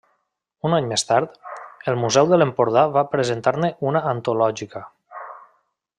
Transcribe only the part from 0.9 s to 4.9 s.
més tard, el Museu de l'Empordà va presentar-ne una antològica.